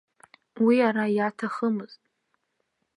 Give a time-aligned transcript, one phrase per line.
[0.65, 2.01] Уи ара иаҭахымызт.